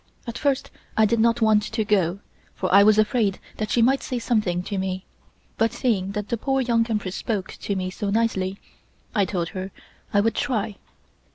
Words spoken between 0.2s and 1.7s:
At first I did not want